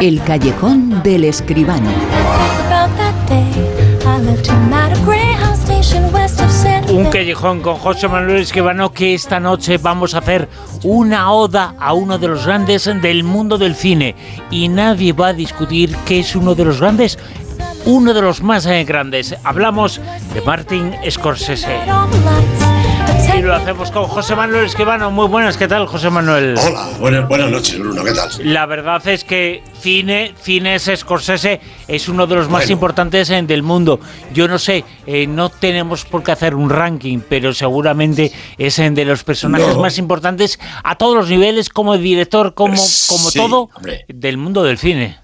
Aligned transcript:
El 0.00 0.22
callejón 0.22 1.02
del 1.02 1.24
escribano. 1.24 1.90
Un 6.90 7.06
callejón 7.06 7.60
con 7.60 7.76
José 7.76 8.06
Manuel 8.06 8.38
Escribano 8.38 8.92
que 8.92 9.14
esta 9.14 9.40
noche 9.40 9.78
vamos 9.78 10.14
a 10.14 10.18
hacer 10.18 10.48
una 10.82 11.32
oda 11.32 11.74
a 11.80 11.94
uno 11.94 12.18
de 12.18 12.28
los 12.28 12.44
grandes 12.44 12.84
del 12.84 13.24
mundo 13.24 13.56
del 13.56 13.74
cine 13.74 14.14
y 14.50 14.68
nadie 14.68 15.12
va 15.14 15.28
a 15.28 15.32
discutir 15.32 15.96
que 16.04 16.20
es 16.20 16.36
uno 16.36 16.54
de 16.54 16.66
los 16.66 16.80
grandes, 16.80 17.18
uno 17.86 18.12
de 18.12 18.22
los 18.22 18.42
más 18.42 18.66
eh, 18.66 18.84
grandes. 18.84 19.34
Hablamos 19.44 20.00
de 20.34 20.42
Martin 20.42 20.94
Scorsese. 21.08 21.78
Y 23.36 23.42
lo 23.42 23.54
hacemos 23.54 23.90
con 23.90 24.04
José 24.04 24.34
Manuel 24.34 24.64
Esquivano. 24.64 25.10
Muy 25.10 25.26
buenas, 25.28 25.58
¿qué 25.58 25.68
tal, 25.68 25.86
José 25.86 26.08
Manuel? 26.08 26.54
Hola, 26.58 26.88
buenas, 26.98 27.28
buenas 27.28 27.50
noches, 27.50 27.78
Bruno, 27.78 28.02
¿qué 28.02 28.12
tal? 28.12 28.30
La 28.38 28.64
verdad 28.64 29.06
es 29.08 29.24
que 29.24 29.62
cine, 29.78 30.34
cine 30.40 30.76
es 30.76 30.90
Scorsese, 30.96 31.60
es 31.86 32.08
uno 32.08 32.26
de 32.26 32.34
los 32.34 32.48
más 32.48 32.70
importantes 32.70 33.28
en, 33.28 33.46
del 33.46 33.62
mundo. 33.62 34.00
Yo 34.32 34.48
no 34.48 34.58
sé, 34.58 34.84
eh, 35.06 35.26
no 35.26 35.50
tenemos 35.50 36.06
por 36.06 36.22
qué 36.22 36.32
hacer 36.32 36.54
un 36.54 36.70
ranking, 36.70 37.20
pero 37.28 37.52
seguramente 37.52 38.32
es 38.56 38.78
en 38.78 38.94
de 38.94 39.04
los 39.04 39.22
personajes 39.22 39.76
más 39.76 39.98
importantes 39.98 40.58
a 40.82 40.96
todos 40.96 41.14
los 41.14 41.28
niveles, 41.28 41.68
como 41.68 41.98
director, 41.98 42.54
como, 42.54 42.82
como 43.08 43.30
todo, 43.32 43.68
del 44.08 44.38
mundo 44.38 44.64
del 44.64 44.78
cine. 44.78 45.18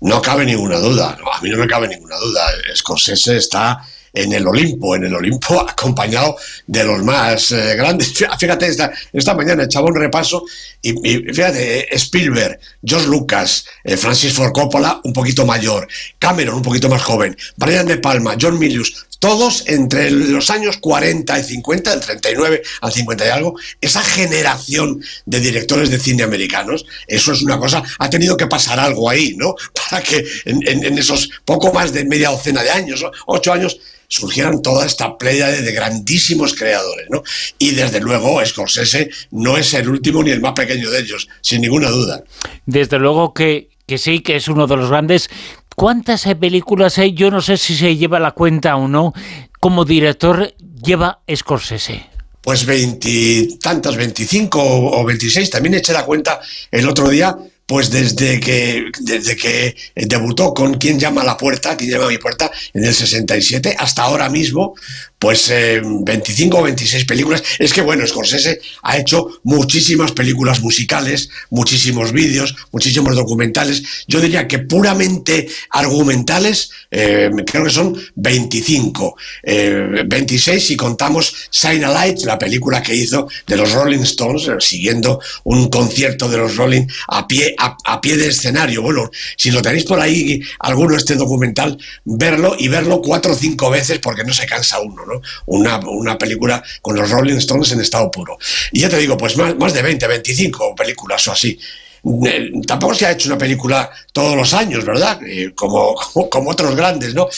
No 0.00 0.22
cabe 0.22 0.46
ninguna 0.46 0.78
duda, 0.78 1.18
a 1.32 1.40
mí 1.42 1.50
no 1.50 1.58
me 1.58 1.66
cabe 1.66 1.86
ninguna 1.86 2.16
duda. 2.16 2.40
Scorsese 2.74 3.36
está 3.36 3.82
en 4.12 4.32
el 4.32 4.46
Olimpo, 4.46 4.94
en 4.94 5.04
el 5.04 5.14
Olimpo 5.14 5.60
acompañado 5.68 6.36
de 6.66 6.84
los 6.84 7.02
más 7.02 7.52
eh, 7.52 7.74
grandes. 7.76 8.12
Fíjate, 8.38 8.66
esta, 8.66 8.92
esta 9.12 9.34
mañana 9.34 9.64
echaba 9.64 9.88
un 9.88 9.96
repaso 9.96 10.44
y, 10.80 10.92
fíjate, 11.32 11.80
eh, 11.80 11.88
Spielberg, 11.92 12.58
George 12.84 13.06
Lucas, 13.06 13.66
eh, 13.84 13.96
Francis 13.96 14.32
Ford 14.32 14.52
Coppola, 14.52 15.00
un 15.04 15.12
poquito 15.12 15.46
mayor, 15.46 15.86
Cameron, 16.18 16.56
un 16.56 16.62
poquito 16.62 16.88
más 16.88 17.02
joven, 17.02 17.36
Brian 17.56 17.86
De 17.86 17.98
Palma, 17.98 18.36
John 18.40 18.58
Milius, 18.58 19.06
todos 19.22 19.62
entre 19.68 20.10
los 20.10 20.50
años 20.50 20.78
40 20.78 21.38
y 21.38 21.44
50, 21.44 21.90
del 21.92 22.00
39 22.00 22.62
al 22.80 22.92
50 22.92 23.24
y 23.24 23.28
algo, 23.28 23.54
esa 23.80 24.02
generación 24.02 25.00
de 25.26 25.38
directores 25.38 25.90
de 25.90 26.00
cine 26.00 26.24
americanos, 26.24 26.84
eso 27.06 27.32
es 27.32 27.40
una 27.42 27.56
cosa, 27.56 27.84
ha 28.00 28.10
tenido 28.10 28.36
que 28.36 28.48
pasar 28.48 28.80
algo 28.80 29.08
ahí, 29.08 29.36
¿no? 29.36 29.54
Para 29.90 30.02
que 30.02 30.26
en, 30.44 30.98
esos 30.98 31.30
poco 31.44 31.72
más 31.72 31.92
de 31.92 32.04
media 32.04 32.30
docena 32.30 32.64
de 32.64 32.70
años, 32.70 33.04
ocho 33.26 33.52
años, 33.52 33.78
surgieran 34.08 34.60
toda 34.60 34.86
esta 34.86 35.16
playa 35.16 35.52
de 35.52 35.70
grandísimos 35.70 36.52
creadores, 36.54 37.06
¿no? 37.08 37.22
Y 37.60 37.70
desde 37.70 38.00
luego 38.00 38.44
Scorsese 38.44 39.08
no 39.30 39.56
es 39.56 39.72
el 39.74 39.88
último 39.88 40.24
ni 40.24 40.32
el 40.32 40.40
más 40.40 40.54
pequeño 40.54 40.90
de 40.90 40.98
ellos, 40.98 41.28
sin 41.42 41.60
ninguna 41.60 41.90
duda. 41.90 42.24
Desde 42.66 42.98
luego 42.98 43.32
que, 43.32 43.68
que 43.86 43.98
sí, 43.98 44.18
que 44.18 44.34
es 44.34 44.48
uno 44.48 44.66
de 44.66 44.76
los 44.76 44.90
grandes. 44.90 45.30
¿Cuántas 45.82 46.28
películas 46.38 46.96
hay? 46.98 47.12
Yo 47.12 47.28
no 47.28 47.40
sé 47.40 47.56
si 47.56 47.74
se 47.76 47.96
lleva 47.96 48.20
la 48.20 48.30
cuenta 48.30 48.76
o 48.76 48.86
no. 48.86 49.12
Como 49.58 49.84
director 49.84 50.54
lleva 50.80 51.22
Scorsese 51.34 52.06
pues 52.40 52.64
veintitantas, 52.66 53.96
veinticinco 53.96 54.60
o 54.62 55.04
veintiséis, 55.04 55.50
también 55.50 55.74
eché 55.74 55.92
la 55.92 56.04
cuenta 56.04 56.40
el 56.70 56.88
otro 56.88 57.08
día, 57.08 57.36
pues 57.66 57.90
desde 57.90 58.38
que, 58.38 58.90
desde 59.00 59.36
que 59.36 59.76
debutó 59.94 60.52
con 60.52 60.74
Quién 60.74 60.98
llama 61.00 61.22
a 61.22 61.24
la 61.24 61.36
puerta, 61.36 61.76
Quién 61.76 61.90
llama 61.90 62.06
a 62.06 62.08
mi 62.08 62.18
puerta, 62.18 62.50
en 62.74 62.84
el 62.84 62.94
67, 62.94 63.76
hasta 63.78 64.02
ahora 64.02 64.28
mismo, 64.28 64.74
pues 65.22 65.52
25 65.52 66.56
eh, 66.56 66.60
o 66.60 66.64
26 66.64 67.04
películas. 67.04 67.44
Es 67.60 67.72
que 67.72 67.80
bueno, 67.80 68.04
Scorsese 68.04 68.60
ha 68.82 68.98
hecho 68.98 69.38
muchísimas 69.44 70.10
películas 70.10 70.60
musicales, 70.60 71.28
muchísimos 71.48 72.10
vídeos, 72.10 72.56
muchísimos 72.72 73.14
documentales. 73.14 74.04
Yo 74.08 74.20
diría 74.20 74.48
que 74.48 74.58
puramente 74.58 75.46
argumentales, 75.70 76.72
eh, 76.90 77.30
creo 77.46 77.62
que 77.62 77.70
son 77.70 77.96
25. 78.16 79.16
26 80.06 80.56
eh, 80.56 80.60
si 80.60 80.76
contamos 80.76 81.32
Sign 81.50 81.84
a 81.84 81.90
Light, 81.90 82.22
la 82.24 82.36
película 82.36 82.82
que 82.82 82.92
hizo 82.92 83.28
de 83.46 83.56
los 83.56 83.70
Rolling 83.70 84.00
Stones, 84.00 84.50
siguiendo 84.58 85.20
un 85.44 85.68
concierto 85.68 86.28
de 86.28 86.38
los 86.38 86.56
Rolling 86.56 86.88
a 87.06 87.28
pie, 87.28 87.54
a, 87.58 88.00
pie 88.00 88.16
de 88.16 88.26
escenario. 88.26 88.82
Bueno, 88.82 89.08
si 89.36 89.52
lo 89.52 89.62
tenéis 89.62 89.84
por 89.84 90.00
ahí, 90.00 90.42
alguno 90.58 90.96
este 90.96 91.14
documental, 91.14 91.78
verlo 92.04 92.56
y 92.58 92.66
verlo 92.66 93.00
cuatro 93.00 93.34
o 93.34 93.36
cinco 93.36 93.70
veces 93.70 94.00
porque 94.00 94.24
no 94.24 94.32
se 94.32 94.46
cansa 94.46 94.80
uno, 94.80 95.06
¿no? 95.06 95.11
Una, 95.46 95.78
una, 95.78 96.16
película 96.18 96.62
con 96.80 96.96
los 96.96 97.10
Rolling 97.10 97.36
Stones 97.36 97.72
en 97.72 97.80
estado 97.80 98.10
puro. 98.10 98.38
Y 98.72 98.80
ya 98.80 98.88
te 98.88 98.98
digo, 98.98 99.16
pues 99.16 99.36
más, 99.36 99.56
más 99.56 99.72
de 99.72 99.82
20, 99.82 100.06
25 100.06 100.74
películas 100.74 101.26
o 101.28 101.32
así. 101.32 101.58
Tampoco 102.66 102.94
se 102.94 103.06
ha 103.06 103.12
hecho 103.12 103.28
una 103.28 103.38
película 103.38 103.88
todos 104.12 104.34
los 104.34 104.54
años, 104.54 104.84
¿verdad? 104.84 105.20
Eh, 105.24 105.52
como, 105.54 105.94
como, 106.30 106.50
otros 106.50 106.74
grandes, 106.74 107.14
¿no? 107.14 107.28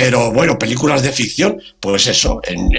Pero 0.00 0.30
bueno, 0.30 0.56
películas 0.56 1.02
de 1.02 1.10
ficción, 1.10 1.60
pues 1.80 2.06
eso, 2.06 2.40
en, 2.44 2.70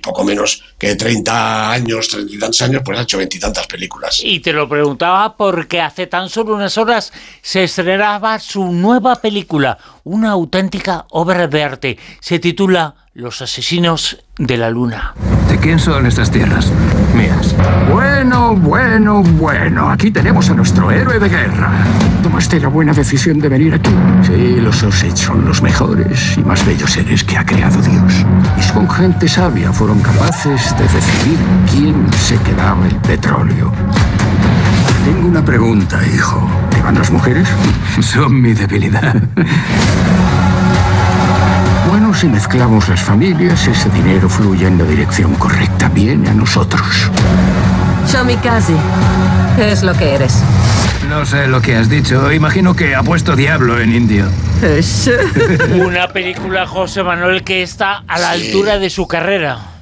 poco 0.00 0.22
menos 0.22 0.62
que 0.78 0.94
30 0.94 1.72
años, 1.72 2.06
30 2.06 2.32
y 2.32 2.38
tantos 2.38 2.62
años, 2.62 2.82
pues 2.84 3.00
ha 3.00 3.02
hecho 3.02 3.18
veintitantas 3.18 3.66
películas. 3.66 4.20
Y 4.22 4.38
te 4.38 4.52
lo 4.52 4.68
preguntaba 4.68 5.36
porque 5.36 5.80
hace 5.80 6.06
tan 6.06 6.28
solo 6.28 6.54
unas 6.54 6.78
horas 6.78 7.12
se 7.42 7.64
estrenaba 7.64 8.38
su 8.38 8.70
nueva 8.70 9.16
película, 9.16 9.76
una 10.04 10.30
auténtica 10.30 11.04
obra 11.10 11.48
de 11.48 11.64
arte. 11.64 11.98
Se 12.20 12.38
titula 12.38 12.94
Los 13.12 13.42
asesinos 13.42 14.18
de 14.38 14.56
la 14.56 14.70
luna. 14.70 15.14
¿De 15.48 15.58
quién 15.58 15.80
son 15.80 16.06
estas 16.06 16.30
tierras? 16.30 16.70
Mías. 17.12 17.56
Bueno, 17.90 18.54
bueno, 18.54 19.24
bueno. 19.24 19.90
Aquí 19.90 20.12
tenemos 20.12 20.48
a 20.48 20.54
nuestro 20.54 20.92
héroe 20.92 21.18
de 21.18 21.28
guerra. 21.28 21.84
¿Tomaste 22.22 22.60
la 22.60 22.68
buena 22.68 22.92
decisión 22.92 23.40
de 23.40 23.48
venir 23.48 23.74
aquí? 23.74 23.90
Sí, 24.24 24.60
los 24.60 24.82
Osage 24.82 25.16
son 25.16 25.44
los 25.44 25.60
mejores 25.60 26.36
y 26.38 26.42
más 26.42 26.64
bellos 26.64 26.92
seres 26.92 27.24
que 27.24 27.36
ha 27.36 27.44
creado 27.44 27.80
Dios. 27.82 28.24
Y 28.56 28.72
con 28.72 28.88
gente 28.88 29.28
sabia 29.28 29.72
fueron 29.72 30.00
capaces 30.00 30.74
de 30.78 30.84
decidir 30.84 31.38
quién 31.70 32.06
se 32.12 32.36
quedaba 32.38 32.86
el 32.86 32.94
petróleo. 32.96 33.72
Tengo 35.04 35.28
una 35.28 35.44
pregunta, 35.44 36.00
hijo. 36.14 36.48
¿Te 36.70 36.80
van 36.80 36.94
las 36.94 37.10
mujeres? 37.10 37.48
Son 38.00 38.40
mi 38.40 38.52
debilidad. 38.54 39.16
Bueno, 41.88 42.14
si 42.14 42.28
mezclamos 42.28 42.88
las 42.88 43.02
familias, 43.02 43.66
ese 43.66 43.88
dinero 43.90 44.28
fluye 44.28 44.68
en 44.68 44.78
la 44.78 44.84
dirección 44.84 45.34
correcta. 45.34 45.88
Viene 45.88 46.30
a 46.30 46.34
nosotros. 46.34 47.10
Shomikaze, 48.06 48.76
¿qué 49.56 49.72
es 49.72 49.82
lo 49.82 49.92
que 49.94 50.14
eres? 50.14 50.42
No 51.12 51.26
sé 51.26 51.46
lo 51.46 51.60
que 51.60 51.76
has 51.76 51.90
dicho. 51.90 52.32
Imagino 52.32 52.74
que 52.74 52.94
ha 52.94 53.02
puesto 53.02 53.36
diablo 53.36 53.78
en 53.78 53.94
indio. 53.94 54.24
Una 55.84 56.08
película, 56.08 56.66
José 56.66 57.02
Manuel, 57.02 57.44
que 57.44 57.62
está 57.62 58.02
a 58.08 58.18
la 58.18 58.30
altura 58.30 58.78
de 58.78 58.88
su 58.88 59.06
carrera 59.06 59.72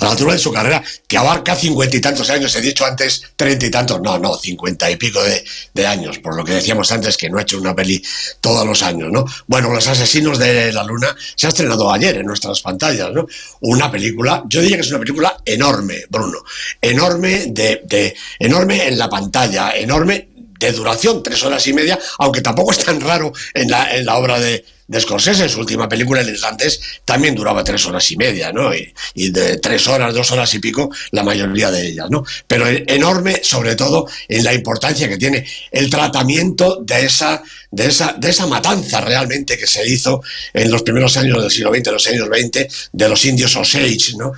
a 0.00 0.04
la 0.04 0.10
altura 0.10 0.32
de 0.32 0.38
su 0.38 0.52
carrera, 0.52 0.82
que 1.06 1.16
abarca 1.16 1.54
cincuenta 1.54 1.96
y 1.96 2.00
tantos 2.00 2.28
años, 2.30 2.54
he 2.56 2.60
dicho 2.60 2.84
antes 2.84 3.22
treinta 3.36 3.66
y 3.66 3.70
tantos, 3.70 4.00
no, 4.00 4.18
no, 4.18 4.34
cincuenta 4.34 4.90
y 4.90 4.96
pico 4.96 5.20
de, 5.22 5.86
años, 5.86 6.18
por 6.18 6.36
lo 6.36 6.44
que 6.44 6.54
decíamos 6.54 6.90
antes 6.92 7.16
que 7.16 7.28
no 7.28 7.38
ha 7.38 7.42
hecho 7.42 7.58
una 7.58 7.74
peli 7.74 8.02
todos 8.40 8.66
los 8.66 8.82
años, 8.82 9.10
¿no? 9.12 9.24
Bueno, 9.46 9.70
Los 9.70 9.86
Asesinos 9.88 10.38
de 10.38 10.72
la 10.72 10.84
Luna 10.84 11.14
se 11.36 11.46
ha 11.46 11.50
estrenado 11.50 11.92
ayer 11.92 12.16
en 12.16 12.26
nuestras 12.26 12.60
pantallas, 12.60 13.10
¿no? 13.12 13.26
Una 13.60 13.90
película, 13.90 14.42
yo 14.46 14.60
diría 14.60 14.76
que 14.76 14.82
es 14.82 14.90
una 14.90 15.00
película 15.00 15.36
enorme, 15.44 16.04
Bruno, 16.08 16.38
enorme, 16.80 17.46
de, 17.48 17.82
de 17.84 18.14
enorme 18.38 18.86
en 18.86 18.98
la 18.98 19.08
pantalla, 19.08 19.76
enorme 19.76 20.28
de 20.66 20.72
duración, 20.72 21.22
tres 21.22 21.42
horas 21.42 21.66
y 21.66 21.72
media, 21.72 21.98
aunque 22.18 22.40
tampoco 22.40 22.72
es 22.72 22.78
tan 22.78 23.00
raro 23.00 23.32
en 23.54 23.70
la, 23.70 23.94
en 23.94 24.06
la 24.06 24.16
obra 24.16 24.38
de, 24.38 24.64
de 24.92 25.00
Scorsese, 25.00 25.48
su 25.48 25.60
última 25.60 25.88
película, 25.88 26.20
El 26.20 26.28
Irlandés, 26.28 26.80
también 27.04 27.34
duraba 27.34 27.64
tres 27.64 27.86
horas 27.86 28.10
y 28.10 28.16
media, 28.16 28.52
¿no? 28.52 28.72
Y, 28.74 29.30
de 29.30 29.56
tres 29.56 29.88
horas, 29.88 30.12
dos 30.12 30.30
horas 30.32 30.52
y 30.54 30.58
pico, 30.58 30.90
la 31.12 31.22
mayoría 31.22 31.70
de 31.70 31.86
ellas, 31.86 32.10
¿no? 32.10 32.24
Pero 32.46 32.66
enorme, 32.66 33.40
sobre 33.42 33.74
todo, 33.74 34.06
en 34.28 34.44
la 34.44 34.52
importancia 34.52 35.08
que 35.08 35.16
tiene 35.16 35.46
el 35.70 35.88
tratamiento 35.88 36.80
de 36.82 37.06
esa, 37.06 37.42
de 37.70 37.86
esa, 37.86 38.14
de 38.18 38.28
esa 38.28 38.46
matanza 38.46 39.00
realmente 39.00 39.56
que 39.56 39.66
se 39.66 39.88
hizo 39.88 40.22
en 40.52 40.70
los 40.70 40.82
primeros 40.82 41.16
años 41.16 41.40
del 41.40 41.50
siglo 41.50 41.72
XX, 41.74 41.86
los 41.90 42.06
años 42.08 42.28
20, 42.28 42.68
de 42.92 43.08
los 43.08 43.24
indios 43.24 43.56
Osage, 43.56 44.16
¿no? 44.18 44.32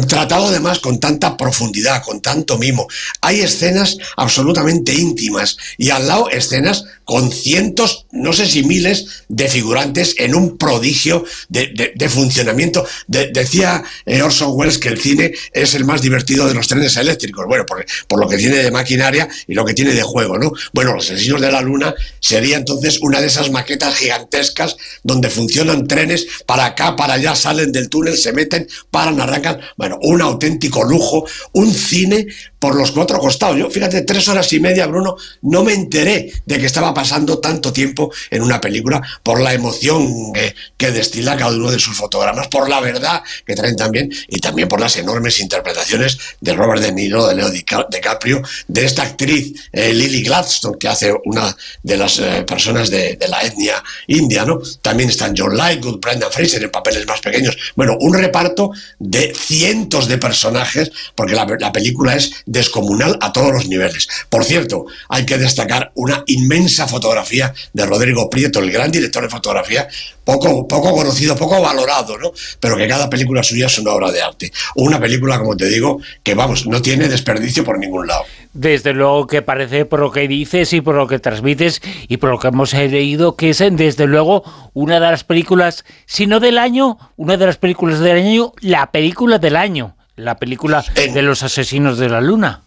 Tratado 0.00 0.46
además 0.46 0.78
con 0.78 0.98
tanta 0.98 1.36
profundidad, 1.36 2.02
con 2.02 2.20
tanto 2.20 2.58
mimo. 2.58 2.86
Hay 3.20 3.40
escenas 3.40 3.98
absolutamente 4.16 4.94
íntimas 4.94 5.56
y 5.76 5.90
al 5.90 6.08
lado 6.08 6.30
escenas 6.30 6.84
con 7.04 7.32
cientos, 7.32 8.06
no 8.12 8.32
sé 8.32 8.46
si 8.46 8.64
miles, 8.64 9.24
de 9.28 9.48
figurantes 9.48 10.14
en 10.18 10.34
un 10.34 10.56
prodigio 10.56 11.24
de, 11.48 12.08
funcionamiento. 12.08 12.86
decía 13.06 13.82
eh, 14.06 14.22
Orson 14.22 14.52
Welles 14.52 14.78
que 14.78 14.88
el 14.88 15.00
cine 15.00 15.32
es 15.52 15.74
el 15.74 15.84
más 15.84 16.02
divertido 16.02 16.46
de 16.46 16.54
los 16.54 16.68
trenes 16.68 16.96
eléctricos, 16.96 17.46
bueno, 17.46 17.64
por, 17.66 17.84
por, 18.06 18.20
lo 18.20 18.28
que 18.28 18.36
tiene 18.36 18.56
de 18.56 18.70
maquinaria 18.70 19.28
y 19.46 19.54
lo 19.54 19.64
que 19.64 19.74
tiene 19.74 19.92
de 19.92 20.02
juego, 20.02 20.38
¿no? 20.38 20.52
Bueno, 20.72 20.94
Los 20.94 21.10
Asesinos 21.10 21.40
de 21.40 21.50
la 21.50 21.60
Luna 21.60 21.94
sería 22.20 22.56
entonces 22.56 22.98
una 23.00 23.20
de 23.20 23.26
esas 23.26 23.50
maquetas 23.50 23.96
gigantescas 23.96 24.76
donde 25.02 25.30
funcionan 25.30 25.86
trenes 25.86 26.26
para 26.46 26.66
acá, 26.66 26.96
para 26.96 27.14
allá, 27.14 27.34
salen 27.34 27.72
del 27.72 27.88
túnel, 27.88 28.16
se 28.16 28.32
meten, 28.32 28.68
paran, 28.90 29.20
arrancan 29.20 29.60
bueno, 29.76 29.98
un 30.02 30.20
auténtico 30.20 30.84
lujo, 30.84 31.26
un 31.52 31.72
cine 31.72 32.26
por 32.62 32.76
los 32.76 32.92
cuatro 32.92 33.18
costados. 33.18 33.58
Yo, 33.58 33.68
fíjate, 33.68 34.02
tres 34.02 34.28
horas 34.28 34.52
y 34.52 34.60
media, 34.60 34.86
Bruno, 34.86 35.16
no 35.40 35.64
me 35.64 35.72
enteré 35.72 36.32
de 36.46 36.58
que 36.60 36.66
estaba 36.66 36.94
pasando 36.94 37.40
tanto 37.40 37.72
tiempo 37.72 38.12
en 38.30 38.40
una 38.40 38.60
película 38.60 39.02
por 39.24 39.40
la 39.40 39.52
emoción 39.52 40.32
que, 40.32 40.92
destila 40.92 41.36
cada 41.36 41.56
uno 41.56 41.70
de 41.72 41.78
sus 41.80 41.96
fotogramas, 41.96 42.46
por 42.48 42.68
la 42.68 42.78
verdad 42.78 43.22
que 43.46 43.54
traen 43.54 43.76
también 43.76 44.12
y 44.28 44.38
también 44.38 44.68
por 44.68 44.80
las 44.80 44.96
enormes 44.96 45.40
interpretaciones 45.40 46.18
de 46.40 46.52
Robert 46.52 46.82
De 46.82 46.92
Niro, 46.92 47.26
de 47.26 47.34
Leo 47.34 47.50
DiCaprio, 47.50 48.42
de 48.68 48.84
esta 48.84 49.02
actriz 49.02 49.68
eh, 49.72 49.92
Lily 49.92 50.22
Gladstone, 50.22 50.78
que 50.78 50.88
hace 50.88 51.12
una 51.24 51.56
de 51.82 51.96
las 51.96 52.18
eh, 52.18 52.44
personas 52.46 52.90
de, 52.90 53.18
la 53.28 53.42
etnia 53.42 53.82
india, 54.06 54.44
¿no? 54.44 54.60
También 54.82 55.08
están 55.08 55.34
John 55.36 55.56
Lightwood, 55.56 55.98
Brendan 55.98 56.30
Fraser 56.30 56.62
en 56.62 56.70
papeles 56.70 57.06
más 57.06 57.20
pequeños. 57.20 57.56
Bueno, 57.74 57.96
un 57.98 58.14
reparto 58.14 58.70
de 58.98 59.34
cientos 59.34 60.06
de 60.06 60.18
personajes, 60.18 60.92
porque 61.16 61.34
la 61.34 61.72
película 61.72 62.14
es 62.14 62.32
descomunal 62.52 63.18
a 63.20 63.32
todos 63.32 63.52
los 63.52 63.66
niveles. 63.66 64.06
Por 64.28 64.44
cierto, 64.44 64.84
hay 65.08 65.24
que 65.24 65.38
destacar 65.38 65.90
una 65.94 66.22
inmensa 66.26 66.86
fotografía 66.86 67.52
de 67.72 67.86
Rodrigo 67.86 68.28
Prieto, 68.28 68.60
el 68.60 68.70
gran 68.70 68.92
director 68.92 69.22
de 69.22 69.30
fotografía, 69.30 69.88
poco, 70.24 70.68
poco 70.68 70.94
conocido, 70.94 71.34
poco 71.34 71.60
valorado, 71.60 72.18
¿no? 72.18 72.32
Pero 72.60 72.76
que 72.76 72.86
cada 72.86 73.08
película 73.08 73.42
suya 73.42 73.66
es 73.66 73.78
una 73.78 73.92
obra 73.92 74.12
de 74.12 74.22
arte. 74.22 74.52
Una 74.76 75.00
película, 75.00 75.38
como 75.38 75.56
te 75.56 75.66
digo, 75.66 76.00
que 76.22 76.34
vamos, 76.34 76.66
no 76.66 76.82
tiene 76.82 77.08
desperdicio 77.08 77.64
por 77.64 77.78
ningún 77.78 78.06
lado. 78.06 78.24
Desde 78.52 78.92
luego 78.92 79.26
que 79.26 79.40
parece 79.40 79.86
por 79.86 80.00
lo 80.00 80.12
que 80.12 80.28
dices 80.28 80.74
y 80.74 80.82
por 80.82 80.94
lo 80.94 81.06
que 81.06 81.18
transmites 81.18 81.80
y 82.06 82.18
por 82.18 82.30
lo 82.30 82.38
que 82.38 82.48
hemos 82.48 82.74
leído 82.74 83.34
que 83.34 83.50
es 83.50 83.58
desde 83.58 84.06
luego 84.06 84.44
una 84.74 85.00
de 85.00 85.10
las 85.10 85.24
películas, 85.24 85.84
si 86.04 86.26
no 86.26 86.38
del 86.38 86.58
año, 86.58 86.98
una 87.16 87.38
de 87.38 87.46
las 87.46 87.56
películas 87.56 88.00
del 88.00 88.18
año, 88.18 88.52
la 88.60 88.90
película 88.90 89.38
del 89.38 89.56
año, 89.56 89.96
la 90.22 90.36
película 90.36 90.84
en... 90.94 91.14
de 91.14 91.22
los 91.22 91.42
asesinos 91.42 91.98
de 91.98 92.08
la 92.08 92.20
luna. 92.20 92.62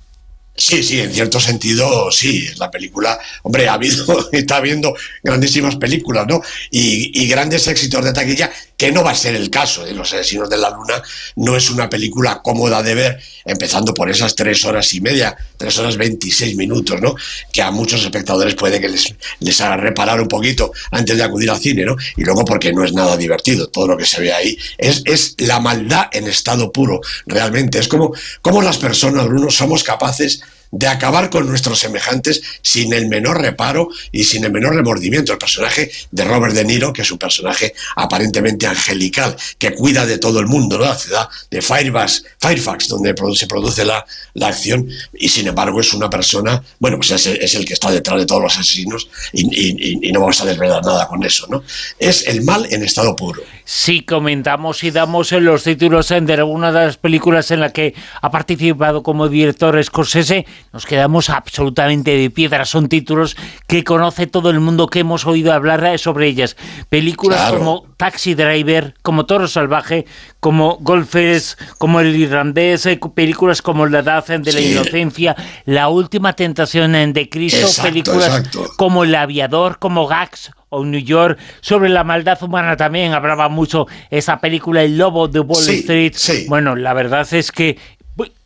Sí, 0.58 0.84
sí, 0.84 1.02
en 1.02 1.14
cierto 1.14 1.40
sentido, 1.40 2.10
sí. 2.12 2.48
La 2.58 2.72
película, 2.72 3.20
hombre, 3.44 3.68
ha 3.68 3.74
habido, 3.74 4.30
está 4.32 4.58
habiendo 4.58 4.96
grandísimas 5.22 5.76
películas, 5.76 6.26
¿no? 6.28 6.42
Y, 6.72 7.12
y, 7.22 7.28
grandes 7.28 7.68
éxitos 7.68 8.06
de 8.06 8.14
taquilla, 8.14 8.50
que 8.78 8.92
no 8.92 9.04
va 9.04 9.12
a 9.12 9.16
ser 9.16 9.36
el 9.36 9.50
caso 9.50 9.86
de 9.86 9.94
Los 9.94 10.14
Asesinos 10.14 10.50
de 10.50 10.58
la 10.58 10.70
Luna. 10.70 11.02
No 11.36 11.56
es 11.56 11.70
una 11.70 11.90
película 11.90 12.42
cómoda 12.44 12.84
de 12.84 12.96
ver, 12.96 13.20
empezando 13.46 13.94
por 13.94 14.10
esas 14.10 14.36
tres 14.36 14.66
horas 14.66 14.94
y 14.94 15.02
media, 15.02 15.36
tres 15.58 15.78
horas 15.78 15.98
veintiséis 15.98 16.56
minutos, 16.56 17.00
¿no? 17.02 17.16
Que 17.52 17.62
a 17.62 17.72
muchos 17.72 18.04
espectadores 18.04 18.56
puede 18.56 18.82
que 18.82 18.90
les, 18.90 19.14
les 19.40 19.62
haga 19.62 19.78
reparar 19.78 20.20
un 20.20 20.28
poquito 20.28 20.72
antes 20.92 21.18
de 21.18 21.24
acudir 21.24 21.50
al 21.50 21.60
cine, 21.60 21.86
¿no? 21.86 21.96
Y 22.18 22.24
luego 22.24 22.44
porque 22.44 22.74
no 22.74 22.84
es 22.84 22.94
nada 22.94 23.16
divertido. 23.18 23.68
Todo 23.68 23.88
lo 23.88 23.98
que 23.98 24.06
se 24.06 24.22
ve 24.22 24.34
ahí 24.34 24.58
es, 24.78 25.04
es 25.06 25.36
la 25.38 25.60
maldad 25.60 26.08
en 26.12 26.28
estado 26.28 26.72
puro, 26.72 27.02
realmente. 27.26 27.80
Es 27.80 27.88
como, 27.88 28.14
como 28.42 28.62
las 28.62 28.78
personas, 28.78 29.28
Bruno, 29.28 29.50
somos 29.52 29.84
capaces 29.84 30.42
de 30.76 30.88
acabar 30.88 31.30
con 31.30 31.48
nuestros 31.48 31.80
semejantes 31.80 32.42
sin 32.62 32.92
el 32.92 33.08
menor 33.08 33.42
reparo 33.42 33.90
y 34.12 34.26
sin 34.26 34.44
el 34.44 34.52
menor 34.52 34.76
remordimiento. 34.76 35.32
El 35.32 35.38
personaje 35.38 35.90
de 36.12 36.26
Robert 36.26 36.54
De 36.54 36.66
Niro, 36.66 36.92
que 36.92 37.02
es 37.02 37.12
un 37.12 37.18
personaje 37.18 37.74
aparentemente 37.96 38.68
angelical, 38.68 39.38
que 39.58 39.74
cuida 39.74 40.06
de 40.06 40.18
todo 40.18 40.42
el 40.42 40.48
mundo, 40.48 40.78
¿no? 40.78 40.84
la 40.84 40.96
ciudad 40.96 41.30
de 41.50 41.62
Fairfax, 41.62 42.26
Fairfax 42.40 42.90
donde 42.90 43.16
se 43.36 43.48
produce 43.48 43.86
la, 43.86 44.06
la, 44.34 44.48
acción, 44.48 44.90
y 45.14 45.30
sin 45.30 45.48
embargo 45.48 45.80
es 45.80 45.94
una 45.94 46.10
persona, 46.10 46.62
bueno, 46.80 46.98
pues 46.98 47.12
es, 47.12 47.26
es, 47.28 47.56
el 47.56 47.66
que 47.66 47.74
está 47.74 47.90
detrás 47.90 48.20
de 48.20 48.26
todos 48.26 48.42
los 48.42 48.58
asesinos 48.58 49.08
y, 49.32 50.08
y, 50.08 50.12
no 50.12 50.20
vamos 50.20 50.42
a 50.42 50.46
desvelar 50.46 50.84
nada 50.84 51.08
con 51.08 51.24
eso, 51.24 51.48
¿no? 51.50 51.64
Es 52.00 52.28
el 52.28 52.44
mal 52.44 52.68
en 52.70 52.84
estado 52.84 53.16
puro. 53.16 53.42
Si 53.64 54.02
comentamos 54.02 54.84
y 54.84 54.92
damos 54.92 55.32
en 55.32 55.46
los 55.46 55.64
títulos 55.64 56.10
de 56.10 56.34
alguna 56.34 56.72
de 56.72 56.86
las 56.86 56.98
películas 56.98 57.50
en 57.52 57.62
la 57.62 57.72
que 57.72 57.96
ha 58.22 58.30
participado 58.30 59.02
como 59.02 59.28
director 59.28 59.82
Scorsese, 59.84 60.46
nos 60.74 60.86
quedamos 60.86 61.30
absolutamente 61.30 62.12
de 62.18 62.30
piedra. 62.30 62.66
Son 62.66 62.90
títulos 62.90 63.36
que 63.68 63.84
conoce 63.84 64.28
todo 64.28 64.50
el 64.50 64.60
mundo, 64.60 64.88
que 64.88 65.00
hemos 65.00 65.26
oído 65.26 65.54
hablar 65.54 65.98
sobre 66.00 66.28
ellas. 66.28 66.58
Películas 66.90 67.40
claro. 67.40 67.58
como 67.60 67.86
Taxi 67.98 68.34
Driver, 68.34 68.94
como 69.02 69.26
Toro 69.26 69.48
Salvaje, 69.48 70.06
como 70.40 70.78
Golfes, 70.82 71.58
como 71.78 72.00
El 72.00 72.16
Irlandés, 72.16 72.88
películas 73.16 73.62
como 73.62 73.86
La 73.86 74.00
Edad 74.00 74.26
de 74.26 74.52
la 74.54 74.60
sí. 74.60 74.72
Inocencia, 74.72 75.36
La 75.66 75.90
Última 75.90 76.34
Tentación 76.34 76.92
de 77.14 77.30
Cristo, 77.30 77.62
exacto, 77.68 77.90
películas 77.90 78.28
exacto. 78.40 78.66
como 78.78 79.04
El 79.04 79.16
Aviador, 79.16 79.80
como 79.80 80.08
Gags 80.08 80.52
o 80.70 80.84
New 80.84 81.00
York, 81.00 81.40
sobre 81.62 81.90
la 81.90 82.04
maldad 82.04 82.42
humana 82.44 82.76
también 82.76 83.14
hablaba 83.14 83.48
mucho 83.50 83.88
esa 84.10 84.40
película 84.40 84.84
El 84.84 84.98
Lobo 84.98 85.28
de 85.28 85.40
Wall 85.40 85.64
Sí, 85.64 85.76
Street. 85.80 86.14
sí. 86.16 86.46
Bueno, 86.50 86.76
la 86.76 86.94
verdad 86.94 87.26
es 87.34 87.52
que 87.52 87.78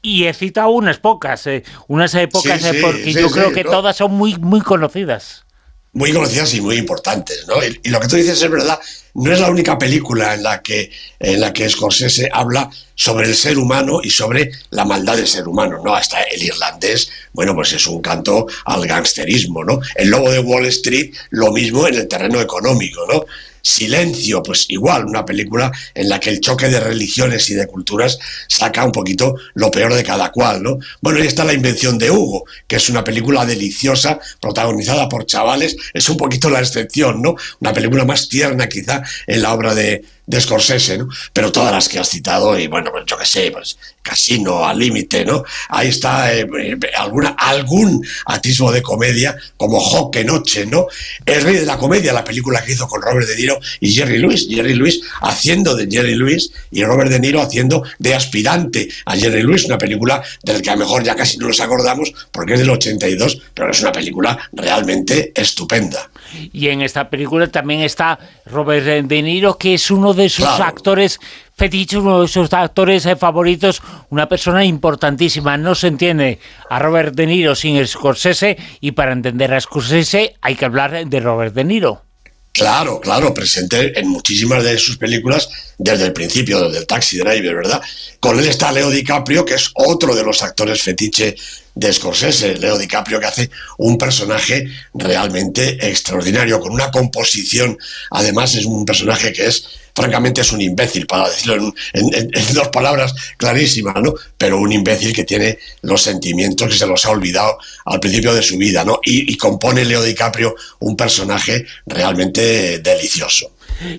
y 0.02 0.26
he 0.26 0.34
citado 0.34 0.70
unas 0.70 0.98
pocas, 0.98 1.46
eh, 1.48 1.64
unas 1.88 2.14
épocas, 2.16 2.62
Sí, 2.62 2.68
eh, 2.68 2.74
sí, 2.74 2.80
porque 2.82 3.04
sí, 3.04 3.14
yo 3.14 3.30
creo 3.30 3.52
que 3.52 3.64
¿no? 3.64 3.72
todas 3.72 3.98
son 3.98 4.12
muy, 4.12 4.36
muy 4.38 4.62
conocidas. 4.62 5.46
muy 5.94 6.14
conocidas 6.14 6.54
y 6.54 6.62
muy 6.62 6.78
importantes, 6.78 7.46
¿no? 7.48 7.64
Y, 7.64 7.80
y, 7.84 7.90
lo 7.90 8.00
que 8.00 8.08
tú 8.08 8.16
dices 8.16 8.42
es 8.42 8.50
verdad, 8.50 8.80
no 9.16 9.32
es 9.34 9.40
la 9.40 9.50
única 9.50 9.78
película 9.78 10.34
en 10.36 10.44
la 10.44 10.62
que 10.62 10.92
en 11.20 11.42
la 11.42 11.52
que 11.52 11.70
Scorsese 11.70 12.30
habla 12.32 12.70
sobre 12.96 13.28
el 13.28 13.36
ser 13.36 13.58
humano 13.58 14.00
y 14.04 14.10
sobre 14.10 14.52
la 14.72 14.86
maldad 14.86 15.18
del 15.18 15.28
ser 15.28 15.48
humano, 15.48 15.82
¿no? 15.84 15.96
Hasta 15.96 16.22
el 16.24 16.44
irlandés, 16.44 17.10
bueno, 17.34 17.56
pues 17.56 17.74
es 17.74 17.88
un 17.88 18.02
canto 18.02 18.46
al 18.66 18.86
gangsterismo, 18.88 19.64
¿no? 19.64 19.80
El 19.96 20.10
lobo 20.10 20.32
de 20.32 20.40
Wall 20.40 20.66
Street, 20.68 21.14
lo 21.32 21.52
mismo 21.52 21.88
en 21.88 21.96
el 21.96 22.08
terreno 22.08 22.40
económico, 22.40 23.06
¿no? 23.12 23.26
Silencio, 23.62 24.42
pues 24.44 24.66
igual, 24.70 25.06
una 25.06 25.26
película 25.26 25.72
en 25.94 26.10
la 26.10 26.20
que 26.20 26.30
el 26.30 26.42
choque 26.42 26.70
de 26.70 26.80
religiones 26.80 27.50
y 27.50 27.56
de 27.56 27.68
culturas 27.68 28.20
saca 28.48 28.86
un 28.86 28.92
poquito 28.92 29.36
lo 29.54 29.72
peor 29.72 29.94
de 29.94 30.04
cada 30.04 30.32
cual, 30.32 30.64
¿no? 30.64 30.80
Bueno, 31.02 31.20
ahí 31.20 31.28
está 31.28 31.44
La 31.44 31.54
Invención 31.54 31.98
de 31.98 32.12
Hugo, 32.12 32.46
que 32.68 32.78
es 32.78 32.90
una 32.90 33.04
película 33.04 33.46
deliciosa, 33.46 34.20
protagonizada 34.42 35.10
por 35.10 35.26
chavales, 35.26 35.76
es 35.94 36.10
un 36.10 36.18
poquito 36.18 36.50
la 36.50 36.60
excepción, 36.60 37.22
¿no? 37.22 37.36
Una 37.60 37.74
película 37.74 38.06
más 38.06 38.30
tierna 38.30 38.68
quizá 38.68 39.04
en 39.28 39.42
la 39.42 39.54
obra 39.54 39.76
de, 39.76 40.04
de 40.26 40.42
Scorsese, 40.42 40.98
¿no? 40.98 41.10
Pero 41.34 41.52
todas 41.52 41.72
las 41.72 41.90
que 41.90 42.00
has 42.00 42.10
citado, 42.10 42.58
y 42.58 42.68
bueno, 42.68 42.92
pues 42.92 43.06
yo 43.08 43.18
qué 43.18 43.26
sé, 43.26 43.52
pues 43.52 43.78
Casino, 44.10 44.66
Al 44.66 44.80
Límite, 44.80 45.24
¿no? 45.26 45.44
Ahí 45.70 45.90
está 45.90 46.34
eh, 46.34 46.48
eh, 46.60 46.78
alguna, 46.98 47.30
algún 47.38 48.04
atisbo 48.26 48.72
de 48.72 48.82
comedia, 48.82 49.36
como 49.56 49.80
Joque 49.80 50.24
Noche, 50.24 50.66
¿no? 50.66 50.88
El 51.26 51.44
Rey 51.44 51.56
de 51.58 51.66
la 51.66 51.78
Comedia, 51.78 52.12
la 52.12 52.24
película 52.24 52.64
que 52.64 52.72
hizo 52.74 52.88
con 52.88 53.02
Robert 53.02 53.28
De 53.28 53.36
Niro 53.36 53.60
y 53.80 53.92
Jerry 53.94 54.18
Lewis. 54.18 54.48
Jerry 54.50 54.74
Lewis 54.74 55.02
haciendo 55.22 55.76
de 55.76 55.88
Jerry 55.90 56.16
Lewis 56.16 56.52
y 56.72 56.84
Robert 56.84 57.12
De 57.12 57.20
Niro 57.20 57.42
haciendo 57.42 57.84
de 58.00 58.16
aspirante 58.16 58.90
a 59.06 59.16
Jerry 59.16 59.44
Lewis, 59.44 59.66
una 59.66 59.78
película 59.78 60.24
del 60.44 60.62
que 60.62 60.70
a 60.70 60.74
lo 60.76 60.80
mejor 60.80 61.04
ya 61.04 61.16
casi 61.16 61.38
no 61.38 61.48
nos 61.48 61.60
acordamos 61.60 62.12
porque 62.32 62.54
es 62.54 62.60
del 62.60 62.70
82, 62.72 63.42
pero 63.54 63.72
es 63.72 63.80
una 63.82 63.92
película 63.92 64.38
realmente 64.54 65.32
estupenda. 65.36 66.10
Y 66.54 66.68
en 66.68 66.82
esta 66.82 67.10
película 67.10 67.48
también 67.48 67.82
está 67.82 68.20
Robert 68.46 68.86
De 68.86 69.22
Niro, 69.22 69.58
que 69.58 69.74
es 69.76 69.90
uno 69.92 70.14
de 70.14 70.30
sus 70.30 70.46
Claro. 70.46 70.64
actores 70.64 71.20
fetiches, 71.60 72.00
uno 72.00 72.22
de 72.22 72.28
sus 72.28 72.52
actores 72.54 73.06
eh, 73.06 73.16
favoritos, 73.16 73.82
una 74.10 74.28
persona 74.28 74.64
importantísima. 74.64 75.58
No 75.58 75.76
se 75.76 75.88
entiende 75.88 76.40
a 76.70 76.80
Robert 76.80 77.14
De 77.14 77.28
Niro 77.28 77.54
sin 77.54 77.86
Scorsese 77.86 78.58
y 78.80 78.94
para 78.94 79.12
entender 79.12 79.54
a 79.54 79.60
Scorsese 79.60 80.36
hay 80.42 80.56
que 80.56 80.66
hablar 80.66 81.06
de 81.06 81.20
Robert 81.20 81.54
De 81.54 81.66
Niro. 81.66 82.02
Claro, 82.52 83.00
claro, 83.00 83.34
presente 83.34 83.98
en 83.98 84.08
muchísimas 84.08 84.64
de 84.64 84.78
sus 84.78 84.98
películas 84.98 85.50
desde 85.78 86.06
el 86.06 86.14
principio, 86.14 86.62
desde 86.62 86.80
el 86.80 86.88
Taxi 86.88 87.18
Driver, 87.18 87.56
¿verdad? 87.56 87.82
Con 88.20 88.40
él 88.40 88.48
está 88.48 88.72
Leo 88.72 88.90
DiCaprio, 88.90 89.46
que 89.46 89.54
es 89.54 89.72
otro 89.76 90.16
de 90.16 90.24
los 90.24 90.42
actores 90.42 90.82
fetiche 90.82 91.36
de 91.80 91.94
Scorsese, 91.94 92.58
Leo 92.58 92.78
DiCaprio, 92.78 93.20
que 93.20 93.26
hace 93.26 93.50
un 93.78 93.98
personaje 93.98 94.68
realmente 94.94 95.78
extraordinario, 95.90 96.60
con 96.60 96.74
una 96.74 96.92
composición, 96.92 97.78
además 98.12 98.56
es 98.56 98.66
un 98.66 98.86
personaje 98.86 99.32
que 99.32 99.48
es, 99.48 99.66
francamente, 99.96 100.42
es 100.42 100.52
un 100.52 100.62
imbécil, 100.62 101.08
para 101.08 101.30
decirlo 101.30 101.74
en, 101.94 102.54
dos 102.54 102.68
palabras 102.68 103.14
clarísimas, 103.38 103.96
¿no? 104.02 104.14
Pero 104.38 104.60
un 104.60 104.72
imbécil 104.72 105.14
que 105.14 105.24
tiene 105.24 105.58
los 105.82 106.02
sentimientos 106.02 106.68
que 106.68 106.78
se 106.78 106.86
los 106.86 107.06
ha 107.06 107.12
olvidado 107.12 107.58
al 107.86 108.00
principio 108.00 108.34
de 108.34 108.44
su 108.44 108.58
vida, 108.58 108.84
¿no? 108.84 109.00
Y, 109.04 109.32
y 109.32 109.38
compone 109.38 109.86
Leo 109.86 110.04
DiCaprio 110.04 110.56
un 110.80 110.98
personaje 110.98 111.66
realmente 111.86 112.80
delicioso. 112.80 113.52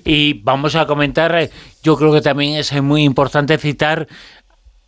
Y 0.05 0.33
vamos 0.33 0.75
a 0.75 0.85
comentar, 0.85 1.35
eh, 1.35 1.49
yo 1.81 1.97
creo 1.97 2.13
que 2.13 2.21
también 2.21 2.55
es 2.55 2.71
muy 2.83 3.03
importante 3.03 3.57
citar, 3.57 4.07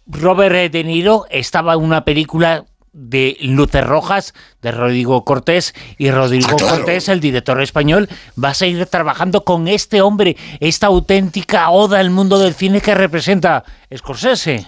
Robert 0.06 0.72
De 0.72 0.84
Niro 0.84 1.26
estaba 1.30 1.74
en 1.74 1.80
una 1.82 2.04
película 2.04 2.66
de 2.94 3.38
Luces 3.42 3.84
Rojas 3.84 4.34
de 4.62 4.72
Rodrigo 4.72 5.26
Cortés 5.26 5.74
y 5.98 6.12
Rodrigo 6.12 6.48
Ah, 6.52 6.56
claro. 6.56 6.78
Cortés, 6.78 7.10
el 7.10 7.20
director 7.20 7.62
español, 7.62 8.08
va 8.42 8.50
a 8.50 8.54
seguir 8.54 8.86
trabajando 8.86 9.44
con 9.44 9.68
este 9.68 10.02
hombre, 10.02 10.38
esta 10.60 10.88
auténtica 10.88 11.70
oda 11.72 12.00
al 12.00 12.12
mundo 12.12 12.40
del 12.40 12.54
cine 12.54 12.82
que 12.82 12.94
representa 12.94 13.64
Scorsese. 13.96 14.68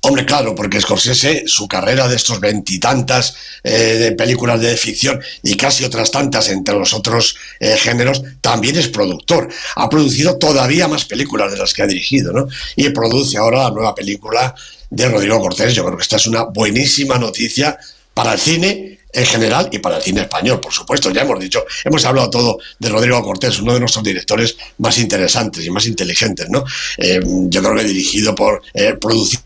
Hombre, 0.00 0.24
claro, 0.24 0.54
porque 0.54 0.80
Scorsese, 0.80 1.42
su 1.46 1.66
carrera 1.66 2.06
de 2.06 2.14
estos 2.14 2.38
veintitantas 2.38 3.34
eh, 3.64 3.70
de 3.98 4.12
películas 4.12 4.60
de 4.60 4.76
ficción 4.76 5.20
y 5.42 5.56
casi 5.56 5.84
otras 5.84 6.12
tantas 6.12 6.48
entre 6.50 6.78
los 6.78 6.94
otros 6.94 7.36
eh, 7.58 7.76
géneros, 7.76 8.22
también 8.40 8.76
es 8.76 8.88
productor. 8.88 9.48
Ha 9.74 9.88
producido 9.88 10.38
todavía 10.38 10.86
más 10.86 11.04
películas 11.04 11.50
de 11.50 11.58
las 11.58 11.74
que 11.74 11.82
ha 11.82 11.86
dirigido, 11.86 12.32
¿no? 12.32 12.46
Y 12.76 12.88
produce 12.90 13.38
ahora 13.38 13.64
la 13.64 13.70
nueva 13.72 13.94
película 13.96 14.54
de 14.90 15.08
Rodrigo 15.08 15.40
Cortés. 15.40 15.74
Yo 15.74 15.84
creo 15.84 15.96
que 15.96 16.02
esta 16.02 16.16
es 16.16 16.26
una 16.26 16.44
buenísima 16.44 17.18
noticia 17.18 17.78
para 18.14 18.32
el 18.32 18.38
cine 18.38 18.98
en 19.12 19.26
general 19.26 19.68
y 19.72 19.78
para 19.78 19.96
el 19.96 20.02
cine 20.02 20.22
español, 20.22 20.60
por 20.60 20.72
supuesto. 20.72 21.10
Ya 21.10 21.22
hemos 21.22 21.40
dicho, 21.40 21.64
hemos 21.84 22.04
hablado 22.04 22.30
todo 22.30 22.58
de 22.78 22.88
Rodrigo 22.88 23.22
Cortés, 23.22 23.58
uno 23.60 23.74
de 23.74 23.80
nuestros 23.80 24.04
directores 24.04 24.56
más 24.78 24.98
interesantes 24.98 25.64
y 25.64 25.70
más 25.70 25.86
inteligentes, 25.86 26.48
¿no? 26.50 26.64
Eh, 26.98 27.20
yo 27.24 27.62
creo 27.62 27.74
que 27.74 27.84
dirigido 27.84 28.34
por, 28.34 28.62
eh, 28.74 28.94
producido 29.00 29.42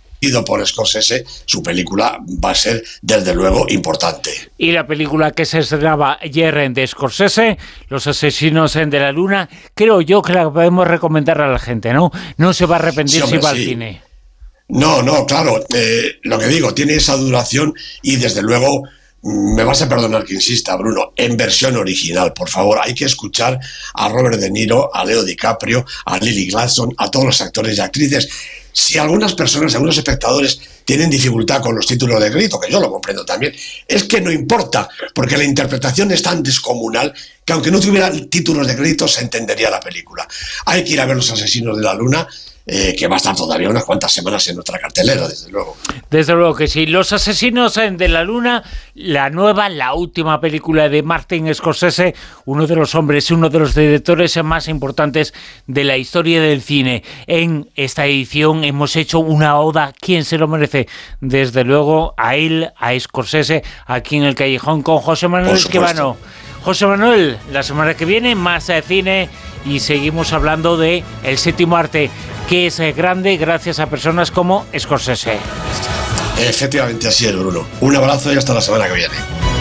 por 0.46 0.64
Scorsese, 0.66 1.25
su 1.44 1.62
película 1.62 2.18
va 2.42 2.50
a 2.52 2.54
ser 2.54 2.82
desde 3.00 3.34
luego 3.34 3.66
importante. 3.68 4.30
Y 4.56 4.70
la 4.70 4.87
película 4.87 5.32
que 5.32 5.44
se 5.44 5.58
estrenaba 5.58 6.18
ayer 6.20 6.72
de 6.72 6.87
Scorsese, 6.87 7.58
Los 7.88 8.06
asesinos 8.06 8.75
de 8.75 9.00
la 9.00 9.11
luna, 9.11 9.49
creo 9.75 10.00
yo 10.00 10.22
que 10.22 10.32
la 10.32 10.50
podemos 10.50 10.87
recomendar 10.87 11.40
a 11.40 11.50
la 11.50 11.58
gente, 11.58 11.92
¿no? 11.92 12.12
No 12.37 12.52
se 12.52 12.66
va 12.66 12.76
a 12.76 12.78
arrepentir 12.78 13.25
si 13.25 13.38
va 13.38 13.50
al 13.50 13.56
cine. 13.56 14.12
No, 14.73 15.02
no, 15.02 15.26
claro, 15.26 15.62
eh, 15.75 16.19
lo 16.23 16.38
que 16.38 16.47
digo, 16.49 16.73
tiene 16.73 16.95
esa 16.95 17.14
duración 17.17 17.75
y 18.00 18.17
desde 18.17 18.41
luego 18.41 18.85
mm, 19.21 19.55
me 19.55 19.64
vas 19.64 19.83
a 19.83 19.88
perdonar 19.88 20.25
que 20.25 20.35
insista, 20.35 20.76
Bruno, 20.76 21.12
en 21.14 21.37
versión 21.37 21.76
original, 21.76 22.33
por 22.33 22.49
favor. 22.49 22.79
Hay 22.83 22.95
que 22.95 23.05
escuchar 23.05 23.61
a 23.93 24.09
Robert 24.09 24.41
De 24.41 24.50
Niro, 24.50 24.95
a 24.95 25.05
Leo 25.05 25.25
DiCaprio, 25.25 25.85
a 26.07 26.19
Lily 26.19 26.47
Gladstone, 26.47 26.95
a 26.97 27.11
todos 27.11 27.26
los 27.26 27.41
actores 27.43 27.76
y 27.76 27.81
actrices 27.83 28.29
si 28.73 28.97
algunas 28.99 29.35
personas, 29.35 29.75
algunos 29.75 29.99
espectadores 29.99 30.59
tienen 30.85 31.11
dificultad 31.11 31.61
con 31.61 31.76
los 31.76 31.87
títulos 31.87 32.21
de 32.21 32.31
grito, 32.31 32.59
que 32.59 32.71
yo 32.71 32.81
lo 32.81 32.91
comprendo 32.91 33.25
también, 33.25 33.55
es 33.87 34.05
que 34.05 34.21
no 34.21 34.33
importa, 34.33 34.88
porque 35.14 35.37
la 35.37 35.45
interpretación 35.45 36.11
es 36.11 36.23
tan 36.23 36.43
descomunal 36.43 37.12
que 37.45 37.52
aunque 37.52 37.71
no 37.71 37.79
tuviera 37.79 38.11
títulos 38.31 38.67
de 38.67 38.75
crédito 38.75 39.07
se 39.07 39.21
entendería 39.21 39.71
la 39.71 39.81
película. 39.81 40.26
Hay 40.64 40.85
que 40.85 40.93
ir 40.93 41.00
a 41.00 41.07
ver 41.07 41.17
Los 41.17 41.31
Asesinos 41.31 41.76
de 41.76 41.83
la 41.83 41.95
Luna 41.95 42.26
eh, 42.66 42.95
que 42.97 43.09
va 43.09 43.16
a 43.16 43.19
estar 43.19 43.35
todavía 43.35 43.69
unas 43.69 43.85
cuantas 43.85 44.12
semanas 44.12 44.47
en 44.49 44.57
nuestra 44.57 44.78
cartelera, 44.78 45.26
desde 45.26 45.50
luego. 45.50 45.76
Desde 46.11 46.35
luego 46.35 46.54
que 46.54 46.69
sí. 46.69 46.87
Los 46.87 47.12
Asesinos 47.12 47.75
de 47.75 48.09
la 48.09 48.23
Luna, 48.23 48.62
la 48.95 49.31
nueva, 49.31 49.69
la 49.69 49.95
última 49.95 50.40
película 50.40 50.88
de 50.88 51.02
Martin 51.02 51.52
Scorsese, 51.54 52.14
uno 52.45 52.66
de 52.66 52.76
los 52.76 52.95
hombres, 52.95 53.31
uno 53.31 53.49
de 53.49 53.59
los 53.59 53.75
directores 53.75 54.42
más 54.45 54.69
importantes 54.69 55.35
de 55.66 55.85
la 55.85 55.97
historia 55.97 56.40
del 56.40 56.62
cine. 56.62 57.02
En 57.26 57.71
esta 57.75 58.07
edición 58.07 58.62
hemos 58.64 58.95
hecho 58.97 59.19
una 59.19 59.59
oda, 59.59 59.92
¿quién 59.99 60.25
se 60.25 60.38
lo 60.38 60.49
merece? 60.49 60.87
Desde 61.21 61.64
luego 61.64 62.14
a 62.16 62.37
él, 62.37 62.71
a 62.76 62.99
Scorsese, 62.99 63.64
aquí 63.87 64.16
en 64.16 64.25
el 64.25 64.35
Callejón 64.35 64.83
con 64.83 64.99
José 64.99 65.28
Manuel 65.28 65.57
Esquivano. 65.57 66.16
José 66.62 66.87
Manuel, 66.87 67.38
la 67.50 67.64
semana 67.64 67.95
que 67.95 68.04
viene 68.04 68.37
más 68.37 68.69
de 68.69 68.81
cine 68.83 69.28
y 69.66 69.81
seguimos 69.81 70.33
hablando 70.33 70.76
de 70.76 71.02
el 71.25 71.37
séptimo 71.37 71.76
arte 71.76 72.09
que 72.52 72.66
es 72.66 72.80
eh, 72.80 72.92
grande 72.92 73.38
gracias 73.38 73.78
a 73.78 73.87
personas 73.87 74.30
como 74.30 74.66
Scorsese. 74.78 75.38
Efectivamente 76.38 77.09
así 77.09 77.25
es, 77.25 77.35
Bruno. 77.35 77.66
Un 77.80 77.97
abrazo 77.97 78.30
y 78.30 78.37
hasta 78.37 78.52
la 78.52 78.61
semana 78.61 78.88
que 78.88 78.92
viene. 78.92 79.51